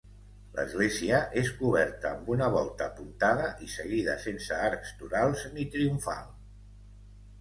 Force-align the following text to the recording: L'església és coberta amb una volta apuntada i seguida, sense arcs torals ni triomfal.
L'església 0.59 1.17
és 1.41 1.51
coberta 1.59 2.13
amb 2.13 2.31
una 2.35 2.47
volta 2.57 2.87
apuntada 2.93 3.45
i 3.67 3.69
seguida, 3.75 4.17
sense 4.27 4.59
arcs 4.71 4.95
torals 5.03 5.45
ni 5.59 5.69
triomfal. 5.77 6.25